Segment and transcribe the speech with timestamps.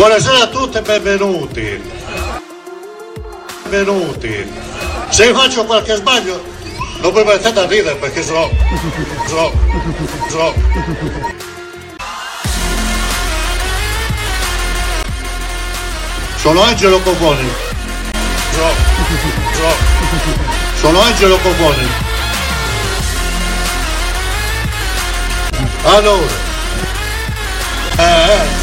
[0.00, 1.92] Buonasera a tutti e benvenuti.
[3.68, 4.50] Benvenuti.
[5.10, 6.42] Se faccio qualche sbaglio,
[7.02, 8.48] non mi mettete a ridere perché sennò.
[9.26, 9.52] sennò.
[10.26, 10.54] sennò.
[16.36, 17.50] Sono Angelo Coponi.
[18.52, 18.72] Sennò.
[19.52, 19.72] sennò.
[20.80, 21.88] Sono Angelo Coponi.
[25.82, 26.48] Allora.
[27.98, 28.59] Eh, eh.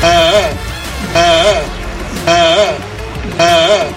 [0.00, 0.56] Eh,
[1.12, 1.62] eh,
[2.24, 2.76] eh,
[3.36, 3.94] eh.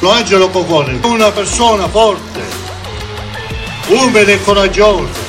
[0.00, 2.40] Lo Angelo Cocone, una persona forte,
[3.88, 5.28] umile e coraggiosa.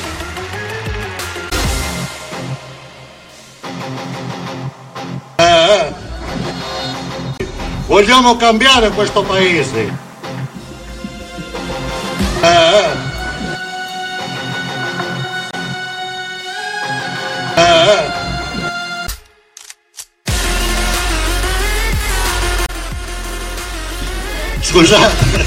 [5.36, 5.94] Eh,
[7.86, 9.98] Vogliamo cambiare questo paese.
[12.40, 13.11] Eh, eh.
[24.72, 25.44] Scusate.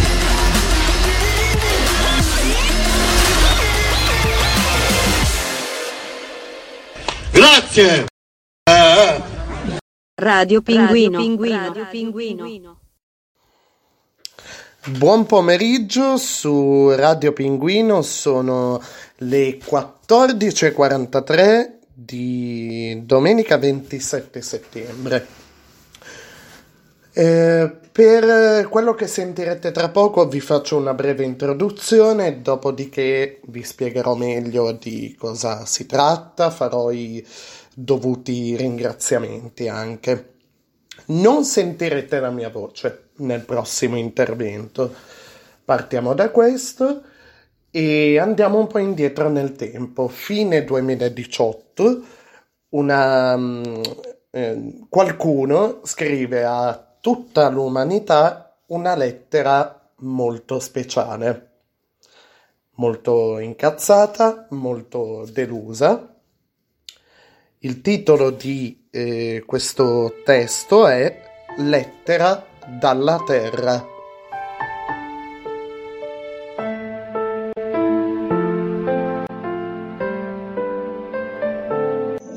[7.32, 8.06] Grazie.
[8.64, 9.24] Eh.
[10.14, 11.18] Radio Pinguino.
[11.18, 12.80] Radio Pinguino.
[14.86, 18.80] Buon pomeriggio su Radio Pinguino, sono
[19.18, 25.45] le 14.43 di domenica 27 settembre.
[27.18, 34.16] Eh, per quello che sentirete tra poco vi faccio una breve introduzione, dopodiché vi spiegherò
[34.16, 37.26] meglio di cosa si tratta, farò i
[37.74, 40.34] dovuti ringraziamenti anche.
[41.06, 44.94] Non sentirete la mia voce nel prossimo intervento.
[45.64, 47.02] Partiamo da questo
[47.72, 50.10] e andiamo un po' indietro nel tempo.
[50.10, 52.04] Fine 2018,
[52.72, 53.40] una,
[54.32, 61.52] eh, qualcuno scrive a tutta l'umanità una lettera molto speciale,
[62.78, 66.16] molto incazzata, molto delusa.
[67.60, 71.22] Il titolo di eh, questo testo è
[71.58, 73.86] Lettera dalla Terra.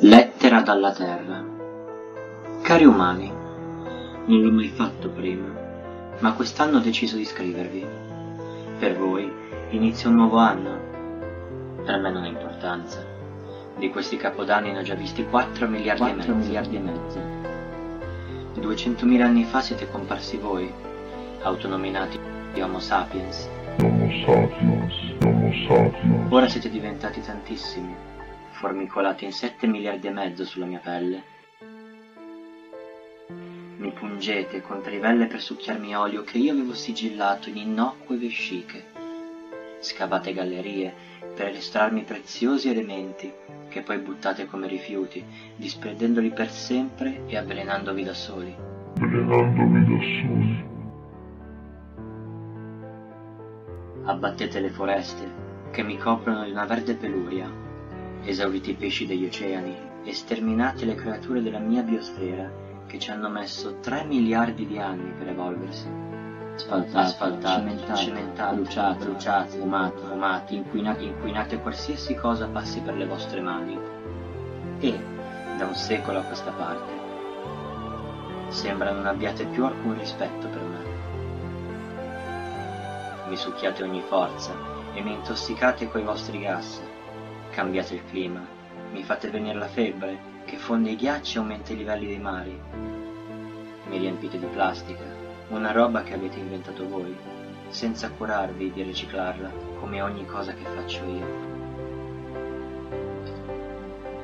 [0.00, 1.48] Lettera dalla Terra
[2.68, 3.37] Cari umani,
[4.28, 5.48] non l'ho mai fatto prima,
[6.18, 7.86] ma quest'anno ho deciso di scrivervi.
[8.78, 9.30] Per voi
[9.70, 10.86] inizia un nuovo anno.
[11.82, 13.04] Per me non ha importanza.
[13.78, 16.46] Di questi capodanni ne ho già visti 4 miliardi, 4 e, mezzo.
[16.46, 17.36] miliardi e mezzo.
[18.60, 20.70] 200.000 anni fa siete comparsi voi,
[21.42, 22.18] autonominati
[22.60, 23.48] Homo sapiens.
[23.80, 26.32] Homo sapiens, Homo sapiens.
[26.32, 27.94] Ora siete diventati tantissimi,
[28.50, 31.36] formicolati in 7 miliardi e mezzo sulla mia pelle.
[33.88, 38.84] Mi pungete con trivelle per succhiarmi olio che io avevo sigillato in innocue vesciche.
[39.80, 40.92] Scavate gallerie
[41.34, 43.32] per estrarmi preziosi elementi
[43.70, 45.24] che poi buttate come rifiuti,
[45.56, 48.54] disperdendoli per sempre e avvelenandovi da soli.
[49.00, 50.66] Avvelenandovi da soli.
[54.04, 55.32] Abbattete le foreste
[55.70, 57.50] che mi coprono di una verde peluria,
[58.22, 59.74] esaurite i pesci degli oceani
[60.04, 65.12] e sterminate le creature della mia biosfera che ci hanno messo 3 miliardi di anni
[65.12, 65.86] per evolversi.
[66.54, 73.06] Asfaltate, asfaltate cimentate, cimentate, bruciate, bruciate, fumate, fumate, inquinate, inquinate qualsiasi cosa passi per le
[73.06, 73.78] vostre mani.
[74.80, 74.98] E,
[75.56, 76.90] da un secolo a questa parte,
[78.48, 80.86] sembra non abbiate più alcun rispetto per me.
[83.28, 84.52] Mi succhiate ogni forza
[84.94, 86.80] e mi intossicate coi vostri gas.
[87.50, 88.44] Cambiate il clima,
[88.92, 92.58] mi fate venire la febbre che fonde i ghiacci e aumenta i livelli dei mari.
[93.86, 95.04] Mi riempite di plastica,
[95.48, 97.14] una roba che avete inventato voi,
[97.68, 101.46] senza curarvi di riciclarla, come ogni cosa che faccio io.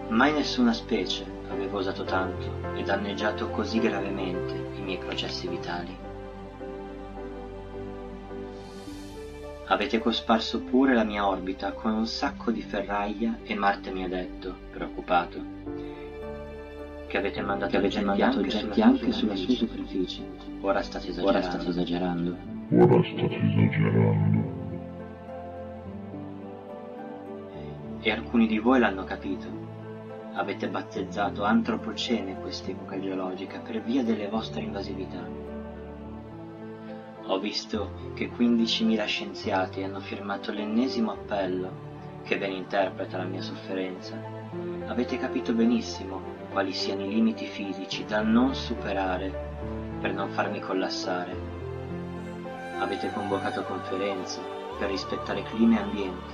[0.09, 5.95] Mai nessuna specie aveva usato tanto e danneggiato così gravemente i miei processi vitali.
[9.67, 14.09] Avete cosparso pure la mia orbita con un sacco di ferraglia e Marte mi ha
[14.09, 15.94] detto, preoccupato,
[17.15, 20.27] che avete mandato, che avete mandato oggetti anche sulla sua superficie.
[20.63, 21.39] Ora state esagerando.
[21.39, 22.37] Ora state esagerando.
[22.73, 24.63] Ora state esagerando.
[28.01, 29.47] E alcuni di voi l'hanno capito.
[30.33, 35.25] Avete battezzato antropocene quest'epoca geologica per via delle vostre invasività.
[37.27, 41.93] Ho visto che 15.000 scienziati hanno firmato l'ennesimo appello
[42.25, 44.19] che ben interpreta la mia sofferenza.
[44.87, 49.53] Avete capito benissimo quali siano i limiti fisici da non superare
[50.01, 51.37] per non farmi collassare.
[52.79, 54.41] Avete convocato conferenze
[54.79, 56.33] per rispettare clima e ambiente,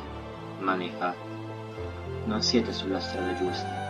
[0.60, 1.28] ma nei fatti
[2.25, 3.88] non siete sulla strada giusta.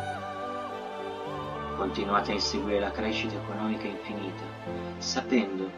[1.77, 4.43] Continuate a inseguire la crescita economica infinita,
[4.99, 5.71] sapendo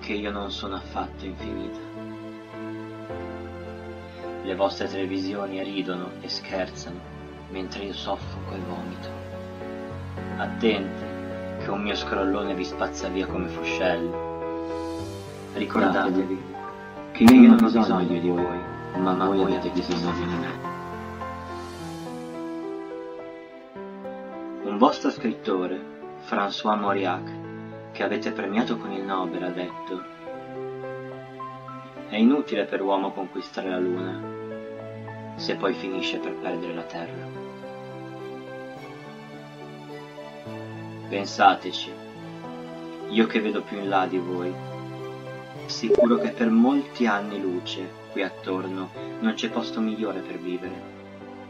[0.00, 2.13] che io non sono affatto infinita.
[4.44, 7.00] Le vostre televisioni ridono e scherzano
[7.48, 9.08] mentre io soffoco e vomito.
[10.36, 14.32] Attente, che un mio scrollone vi spazza via come fuscello.
[15.54, 16.42] Ricordatevi
[17.12, 18.58] che io non ho bisogno di voi,
[18.96, 20.72] ma voi avete bisogno di me.
[24.64, 25.80] Un vostro scrittore,
[26.28, 30.02] François Mauriac, che avete premiato con il Nobel, ha detto
[32.08, 34.33] È inutile per uomo conquistare la Luna,
[35.36, 37.42] se poi finisce per perdere la Terra.
[41.08, 41.92] Pensateci,
[43.08, 44.52] io che vedo più in là di voi,
[45.66, 48.90] sicuro che per molti anni luce qui attorno
[49.20, 50.92] non c'è posto migliore per vivere.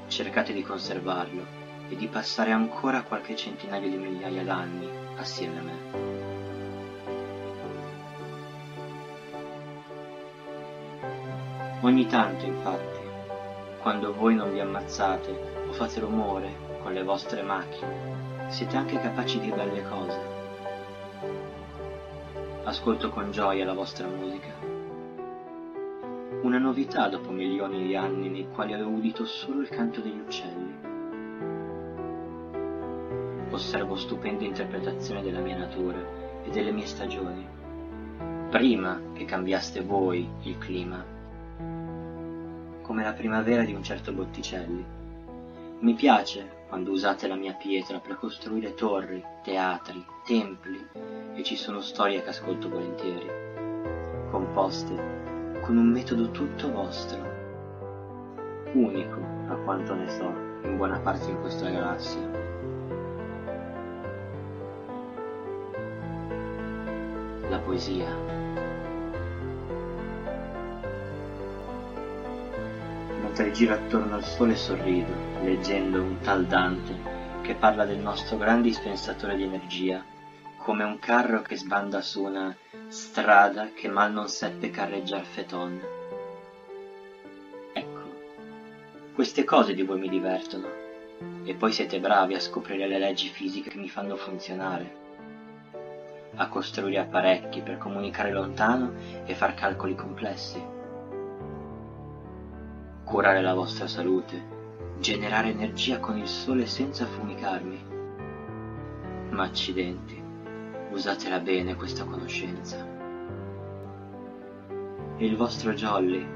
[0.09, 1.45] Cercate di conservarlo
[1.89, 6.13] e di passare ancora qualche centinaio di migliaia d'anni assieme a me.
[11.81, 13.04] Ogni tanto, infatti,
[13.85, 19.39] quando voi non vi ammazzate o fate rumore con le vostre macchine, siete anche capaci
[19.41, 20.21] di belle cose.
[22.65, 24.55] Ascolto con gioia la vostra musica.
[26.41, 30.75] Una novità dopo milioni di anni nei quali avevo udito solo il canto degli uccelli.
[33.51, 35.99] Osservo stupende interpretazioni della mia natura
[36.43, 37.47] e delle mie stagioni,
[38.49, 41.13] prima che cambiaste voi il clima
[42.94, 44.85] come la primavera di un certo Botticelli.
[45.81, 50.79] Mi piace quando usate la mia pietra per costruire torri, teatri, templi
[51.35, 53.29] e ci sono storie che ascolto volentieri,
[54.31, 54.94] composte
[55.61, 57.19] con un metodo tutto vostro,
[58.75, 59.19] unico
[59.49, 60.32] a quanto ne so
[60.62, 62.31] in buona parte in questa galassia.
[67.49, 68.44] La poesia
[73.37, 76.95] mentre giro attorno al sole e sorrido, leggendo un tal Dante
[77.43, 80.05] che parla del nostro grande dispensatore di energia,
[80.59, 85.81] come un carro che sbanda su una strada che mal non seppe carreggiar feton.
[87.73, 88.15] Ecco,
[89.15, 90.69] queste cose di voi mi divertono,
[91.43, 94.95] e poi siete bravi a scoprire le leggi fisiche che mi fanno funzionare,
[96.37, 98.93] a costruire apparecchi per comunicare lontano
[99.25, 100.74] e far calcoli complessi
[103.05, 104.43] curare la vostra salute,
[104.99, 107.85] generare energia con il sole senza fumicarmi.
[109.31, 110.21] Ma accidenti,
[110.91, 112.85] usatela bene questa conoscenza.
[115.17, 116.27] E il vostro Jolly?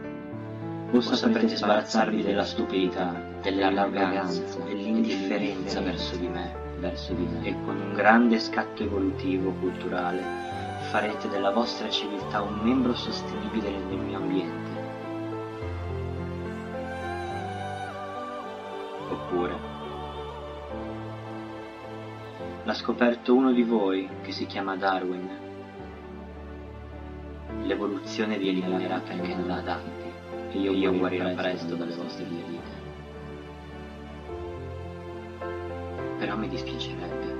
[0.90, 3.12] O saprete sbarazzarvi della stupidità,
[3.42, 10.22] dell'arroganza, dell'indifferenza verso di me, verso di me, e con un grande scatto evolutivo culturale
[10.90, 14.67] farete della vostra civiltà un membro sostenibile del mio ambiente
[19.28, 19.56] oppure
[22.64, 25.46] l'ha scoperto uno di voi che si chiama Darwin.
[27.62, 30.06] L'evoluzione vi eliminerà perché non adatti
[30.50, 32.76] e io, io guarirò presto dalle vostre ferite.
[36.18, 37.36] Però mi dispiacerebbe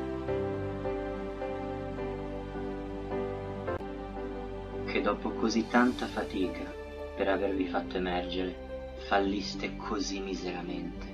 [4.87, 6.65] che dopo così tanta fatica
[7.15, 8.67] per avervi fatto emergere
[9.07, 11.08] falliste così miseramente.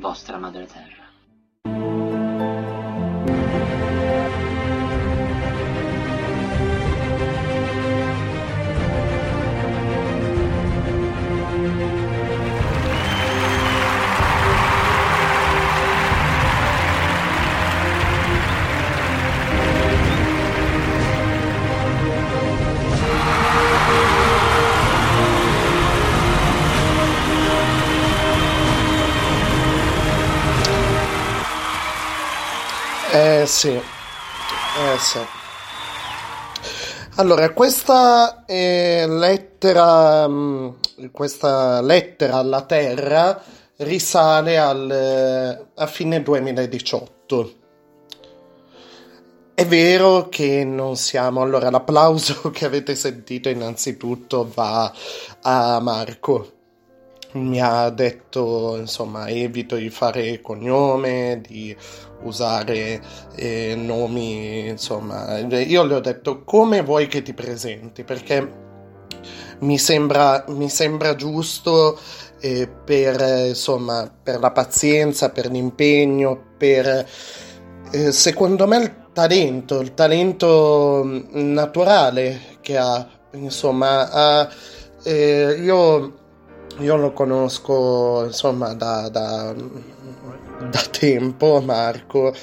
[0.00, 0.99] Vostra madre terra.
[33.12, 35.18] Eh sì, eh sì.
[37.16, 43.42] Allora, questa eh, lettera, mh, questa lettera alla Terra
[43.78, 47.58] risale al, a fine 2018
[49.60, 51.42] è vero che non siamo.
[51.42, 54.90] Allora, l'applauso che avete sentito innanzitutto va
[55.42, 56.59] a Marco.
[57.32, 61.76] Mi ha detto, insomma, evito di fare cognome, di
[62.22, 63.00] usare
[63.36, 65.38] eh, nomi, insomma.
[65.38, 68.68] Io le ho detto come vuoi che ti presenti, perché
[69.60, 71.98] mi sembra, mi sembra giusto
[72.40, 77.08] eh, per, insomma, per la pazienza, per l'impegno, per...
[77.92, 84.48] Eh, secondo me il talento, il talento mm, naturale che ha, insomma, ha,
[85.02, 86.19] eh, io,
[86.80, 92.34] io, lo conosco, insomma, da, da, da tempo, Marco,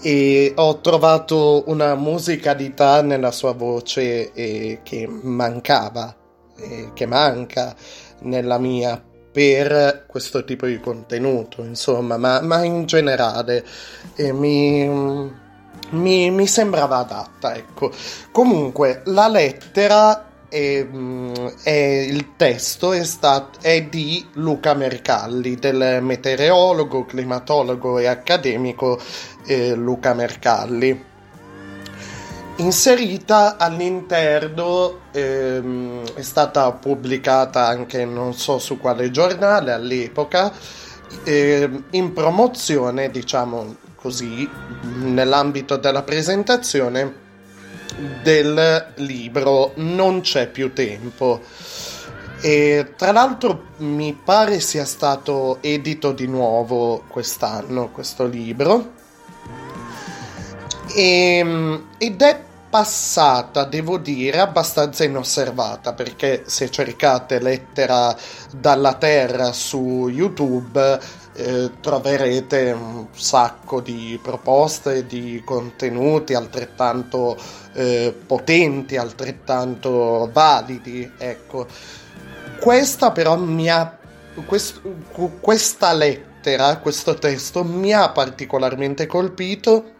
[0.00, 6.14] e ho trovato una musicalità nella sua voce eh, che mancava,
[6.56, 7.74] eh, che manca
[8.20, 13.64] nella mia per questo tipo di contenuto, insomma, ma, ma in generale
[14.14, 14.88] eh, mi,
[15.90, 17.90] mi, mi, sembrava adatta, ecco.
[18.30, 20.86] Comunque, la lettera è,
[21.62, 29.00] è il testo è, stat, è di Luca Mercalli, del meteorologo, climatologo e accademico
[29.46, 31.12] eh, Luca Mercalli.
[32.56, 40.52] Inserita all'interno ehm, è stata pubblicata anche non so su quale giornale all'epoca
[41.24, 44.48] ehm, in promozione diciamo così
[45.02, 47.22] nell'ambito della presentazione
[48.22, 51.40] del libro Non c'è più tempo.
[52.40, 58.92] E tra l'altro mi pare sia stato edito di nuovo quest'anno questo libro.
[60.94, 62.42] E, ehm, ed è
[62.74, 68.16] passata, devo dire, abbastanza inosservata perché se cercate lettera
[68.50, 70.98] dalla terra su YouTube
[71.34, 77.36] eh, troverete un sacco di proposte, di contenuti altrettanto
[77.72, 81.10] eh, potenti, altrettanto validi.
[81.18, 81.66] Ecco,
[82.60, 83.98] questa però mi ha
[84.46, 84.80] quest,
[85.40, 89.92] questa lettera, questo testo mi ha particolarmente colpito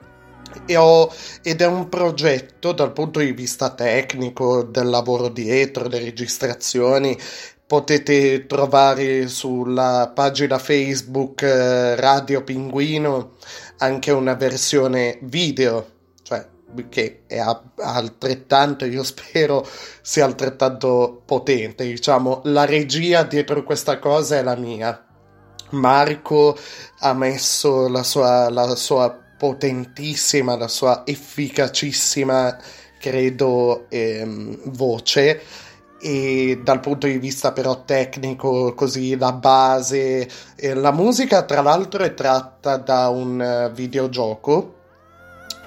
[0.76, 1.12] ho,
[1.42, 7.18] ed è un progetto dal punto di vista tecnico, del lavoro dietro, le registrazioni.
[7.66, 13.36] Potete trovare sulla pagina Facebook eh, Radio Pinguino
[13.78, 15.86] anche una versione video,
[16.22, 16.46] cioè
[16.88, 19.66] che è altrettanto, io spero
[20.02, 21.84] sia altrettanto potente.
[21.84, 25.02] Diciamo, la regia dietro questa cosa è la mia.
[25.70, 26.56] Marco
[27.00, 32.58] ha messo la sua, la sua potentissima, la sua efficacissima,
[32.98, 35.42] credo, ehm, voce
[36.06, 42.04] e dal punto di vista però tecnico così la base eh, la musica tra l'altro
[42.04, 44.74] è tratta da un videogioco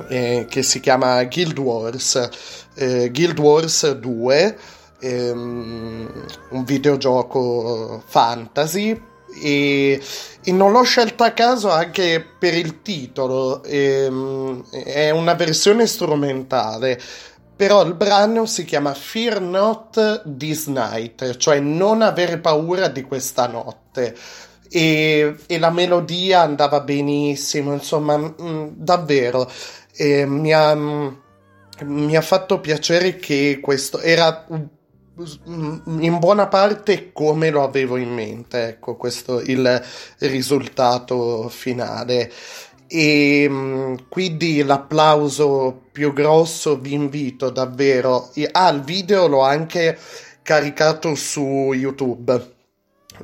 [0.10, 2.29] eh, che si chiama Guild Wars
[2.75, 4.58] eh, Guild Wars 2
[5.00, 9.00] ehm, un videogioco fantasy.
[9.44, 10.01] E,
[10.44, 17.00] e, non l'ho scelta a caso anche per il titolo, ehm, è una versione strumentale,
[17.57, 23.47] però il brano si chiama Fear Not This Night, cioè non avere paura di questa
[23.47, 24.15] notte.
[24.69, 29.49] E, e la melodia andava benissimo, insomma, mh, mm, davvero.
[29.93, 34.67] Eh, mi, ha, mi ha fatto piacere che questo era un
[35.19, 39.83] in buona parte come lo avevo in mente, ecco, questo il
[40.19, 42.31] risultato finale.
[42.88, 48.32] E quindi l'applauso più grosso vi invito davvero.
[48.51, 49.98] Ah, il video l'ho anche
[50.41, 52.56] caricato su YouTube.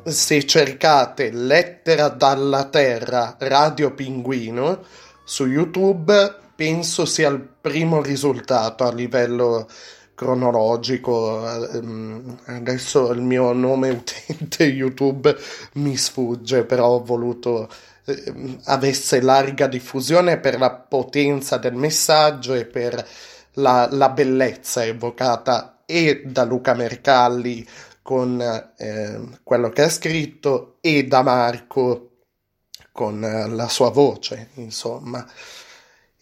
[0.03, 4.81] Se cercate Lettera dalla Terra Radio Pinguino
[5.23, 9.67] su YouTube, penso sia il primo risultato a livello
[10.15, 11.69] cronologico.
[11.71, 15.35] Ehm, adesso il mio nome utente YouTube
[15.73, 17.69] mi sfugge, però ho voluto
[18.05, 23.07] eh, avesse larga diffusione per la potenza del messaggio e per
[23.53, 27.65] la, la bellezza evocata e da Luca Mercalli
[28.01, 28.41] con
[28.77, 32.09] eh, quello che ha scritto e da Marco
[32.91, 35.25] con la sua voce, insomma.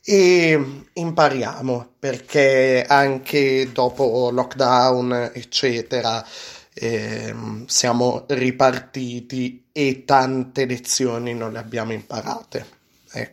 [0.04, 6.26] E impariamo perché anche dopo lockdown eccetera
[6.74, 7.36] eh,
[7.66, 12.66] siamo ripartiti e tante lezioni non le abbiamo imparate
[13.12, 13.30] ecco.